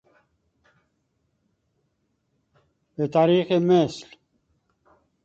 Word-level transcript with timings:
بطریق 2.97 3.51
مثل 3.53 4.07